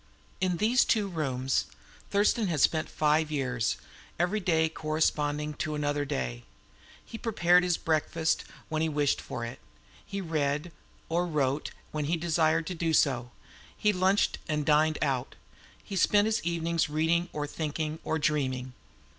[0.39, 1.67] In these two rooms
[2.09, 3.77] Thurston had spent five years,
[4.17, 6.43] every day corresponding to another day.
[7.05, 9.59] He prepared his own breakfast when he wished for it;
[10.03, 10.71] he read
[11.07, 13.29] or wrote when he desired to do so;
[13.77, 15.35] he lunched and dined out;
[15.83, 18.73] he spent his evenings reading or thinking or dreaming.